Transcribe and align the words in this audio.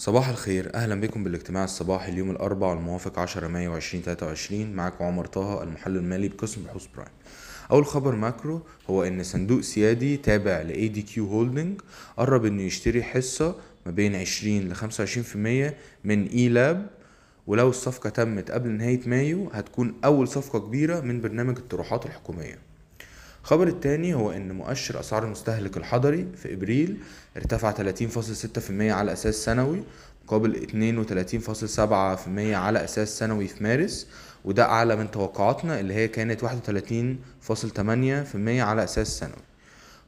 صباح 0.00 0.28
الخير. 0.28 0.74
أهلا 0.74 1.00
بكم 1.00 1.24
بالاجتماع 1.24 1.64
الصباحي 1.64 2.12
اليوم 2.12 2.30
الأربعاء 2.30 2.76
الموافق 2.76 3.18
10 3.18 3.48
مايو 3.48 3.76
2023 3.76 4.72
معكم 4.72 5.04
عمر 5.04 5.26
طه 5.26 5.62
المحلل 5.62 5.96
المالي 5.96 6.28
بقسم 6.28 6.62
بحوث 6.62 6.86
برايم. 6.96 7.10
أول 7.70 7.86
خبر 7.86 8.14
macro 8.14 8.62
هو 8.90 9.02
إن 9.02 9.22
صندوق 9.22 9.60
سيادي 9.60 10.16
تابع 10.16 10.62
ل 10.62 10.72
ADQ 10.72 11.14
Holding 11.16 11.82
قرب 12.16 12.44
إنه 12.44 12.62
يشتري 12.62 13.02
حصة 13.02 13.54
ما 13.86 13.92
بين 13.92 14.16
20 14.16 14.68
ل 14.68 14.76
25% 14.76 15.74
من 16.04 16.26
إي 16.28 16.48
لاب 16.48 16.90
ولو 17.46 17.68
الصفقة 17.68 18.10
تمت 18.10 18.50
قبل 18.50 18.70
نهاية 18.70 19.00
مايو 19.06 19.50
هتكون 19.52 19.94
أول 20.04 20.28
صفقة 20.28 20.58
كبيرة 20.58 21.00
من 21.00 21.20
برنامج 21.20 21.56
الطروحات 21.58 22.06
الحكومية. 22.06 22.67
الخبر 23.48 23.68
التاني 23.68 24.14
هو 24.14 24.30
إن 24.32 24.52
مؤشر 24.52 25.00
أسعار 25.00 25.24
المستهلك 25.24 25.76
الحضري 25.76 26.26
في 26.36 26.54
إبريل 26.54 26.96
ارتفع 27.36 27.72
30.6% 27.72 28.70
على 28.70 29.12
أساس 29.12 29.34
سنوي 29.34 29.82
مقابل 30.24 30.66
32.7% 30.66 31.78
على 32.54 32.84
أساس 32.84 33.18
سنوي 33.18 33.48
في 33.48 33.64
مارس 33.64 34.06
وده 34.44 34.64
أعلى 34.64 34.96
من 34.96 35.10
توقعاتنا 35.10 35.80
اللي 35.80 35.94
هي 35.94 36.08
كانت 36.08 36.44
31.8% 36.44 36.48
على 38.46 38.84
أساس 38.84 39.18
سنوي. 39.18 39.47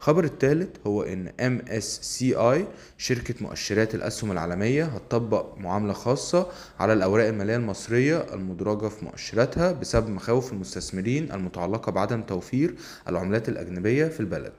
الخبر 0.00 0.24
الثالث 0.24 0.68
هو 0.86 1.02
إن 1.02 1.28
MSCI 1.40 2.64
شركة 2.98 3.34
مؤشرات 3.40 3.94
الأسهم 3.94 4.32
العالمية 4.32 4.84
هتطبق 4.84 5.58
معاملة 5.58 5.92
خاصة 5.92 6.46
على 6.78 6.92
الأوراق 6.92 7.26
المالية 7.26 7.56
المصرية 7.56 8.26
المدرجة 8.34 8.88
في 8.88 9.04
مؤشراتها 9.04 9.72
بسبب 9.72 10.08
مخاوف 10.08 10.52
المستثمرين 10.52 11.32
المتعلقة 11.32 11.92
بعدم 11.92 12.22
توفير 12.22 12.74
العملات 13.08 13.48
الأجنبية 13.48 14.04
في 14.06 14.20
البلد. 14.20 14.52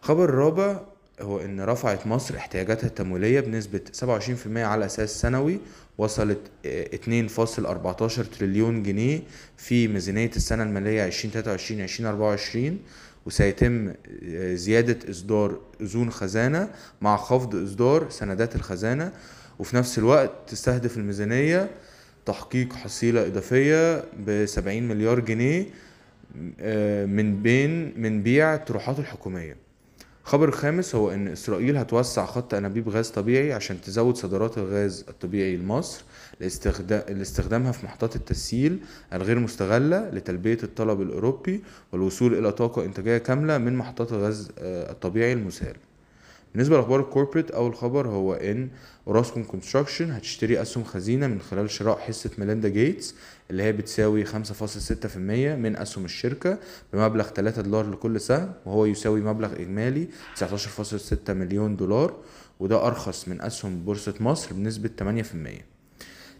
خبر 0.00 0.30
رابع 0.30 0.80
هو 1.20 1.40
إن 1.40 1.60
رفعت 1.60 2.06
مصر 2.06 2.36
احتياجاتها 2.36 2.86
التمويلية 2.86 3.40
بنسبة 3.40 3.80
27% 4.00 4.56
على 4.56 4.84
أساس 4.86 5.20
سنوي 5.20 5.60
وصلت 5.98 6.38
2.14 6.64 8.38
تريليون 8.38 8.82
جنيه 8.82 9.22
في 9.56 9.88
ميزانية 9.88 10.30
السنة 10.36 10.62
المالية 10.62 11.06
2023 11.06 11.80
2024 11.80 12.78
وسيتم 13.26 13.92
زيادة 14.52 15.10
إصدار 15.10 15.60
أذون 15.80 16.10
خزانة 16.10 16.70
مع 17.00 17.16
خفض 17.16 17.56
إصدار 17.56 18.10
سندات 18.10 18.56
الخزانة 18.56 19.12
وفي 19.58 19.76
نفس 19.76 19.98
الوقت 19.98 20.30
تستهدف 20.46 20.96
الميزانية 20.96 21.70
تحقيق 22.26 22.72
حصيلة 22.72 23.26
إضافية 23.26 24.04
بسبعين 24.26 24.88
مليار 24.88 25.20
جنيه 25.20 25.66
من 27.06 27.42
بين 27.42 28.00
من 28.00 28.22
بيع 28.22 28.54
الطروحات 28.54 28.98
الحكومية. 28.98 29.63
الخبر 30.24 30.48
الخامس 30.48 30.94
هو 30.94 31.10
إن 31.10 31.28
إسرائيل 31.28 31.76
هتوسع 31.76 32.26
خط 32.26 32.54
أنابيب 32.54 32.88
غاز 32.88 33.08
طبيعي 33.08 33.52
عشان 33.52 33.80
تزود 33.80 34.16
صادرات 34.16 34.58
الغاز 34.58 35.04
الطبيعي 35.08 35.56
لمصر 35.56 36.04
لاستخدامها 37.08 37.72
في 37.72 37.86
محطات 37.86 38.16
التسييل 38.16 38.78
الغير 39.12 39.38
مستغلة 39.38 40.10
لتلبية 40.10 40.58
الطلب 40.62 41.00
الأوروبي 41.00 41.62
والوصول 41.92 42.38
إلى 42.38 42.52
طاقة 42.52 42.84
إنتاجية 42.84 43.18
كاملة 43.18 43.58
من 43.58 43.76
محطات 43.76 44.12
الغاز 44.12 44.50
الطبيعي 44.58 45.32
المسال 45.32 45.76
بالنسبة 46.54 46.76
لأخبار 46.76 47.00
ال 47.00 47.05
corporate 47.05 47.50
أول 47.50 47.74
خبر 47.74 48.08
هو 48.08 48.34
إن 48.34 48.68
أوراسكوم 49.06 49.44
Construction 49.44 50.10
هتشتري 50.10 50.62
أسهم 50.62 50.84
خزينة 50.84 51.26
من 51.26 51.40
خلال 51.40 51.70
شراء 51.70 51.98
حصة 51.98 52.30
ميليندا 52.38 52.68
جيتس 52.68 53.14
اللي 53.50 53.62
هي 53.62 53.72
بتساوي 53.72 54.26
5.6% 54.26 55.16
من 55.16 55.76
أسهم 55.76 56.04
الشركة 56.04 56.58
بمبلغ 56.92 57.24
3 57.28 57.62
دولار 57.62 57.90
لكل 57.90 58.20
سهم 58.20 58.52
وهو 58.66 58.86
يساوي 58.86 59.20
مبلغ 59.20 59.52
إجمالي 59.52 60.08
19.6 60.40 61.30
مليون 61.30 61.76
دولار 61.76 62.16
وده 62.60 62.86
أرخص 62.86 63.28
من 63.28 63.40
أسهم 63.40 63.84
بورصة 63.84 64.14
مصر 64.20 64.54
بنسبة 64.54 64.90
8% 65.00 65.73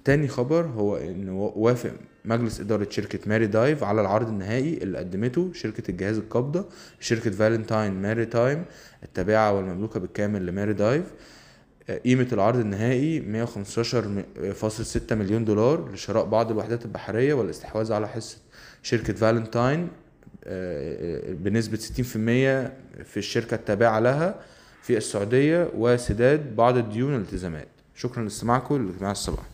تاني 0.04 0.28
خبر 0.28 0.66
هو 0.66 0.96
إن 0.96 1.28
وافق 1.28 1.92
مجلس 2.24 2.60
إدارة 2.60 2.86
شركة 2.90 3.18
ماري 3.26 3.46
دايف 3.46 3.84
على 3.84 4.00
العرض 4.00 4.28
النهائي 4.28 4.82
اللي 4.82 4.98
قدمته 4.98 5.52
شركة 5.52 5.90
الجهاز 5.90 6.18
القابضة 6.18 6.64
شركة 7.00 7.30
فالنتاين 7.30 8.02
ماري 8.02 8.26
تايم 8.26 8.64
التابعة 9.02 9.52
والمملوكة 9.52 10.00
بالكامل 10.00 10.46
لماري 10.46 10.72
دايف. 10.72 11.04
قيمة 12.04 12.26
العرض 12.32 12.58
النهائي 12.58 13.46
115.6 13.46 15.12
مليون 15.12 15.44
دولار 15.44 15.92
لشراء 15.92 16.24
بعض 16.24 16.50
الوحدات 16.50 16.84
البحرية 16.84 17.34
والاستحواذ 17.34 17.92
على 17.92 18.08
حصة 18.08 18.38
شركة 18.82 19.12
فالنتاين 19.12 19.88
بنسبة 21.28 21.78
60% 21.78 21.80
في 23.04 23.16
الشركة 23.16 23.54
التابعة 23.54 24.00
لها 24.00 24.40
في 24.82 24.96
السعودية 24.96 25.70
وسداد 25.76 26.56
بعض 26.56 26.76
الديون 26.76 27.12
والالتزامات. 27.12 27.68
شكرا 27.94 28.22
لاستماعكم 28.22 28.76
للاجتماع 28.76 29.10
الصباحي. 29.10 29.53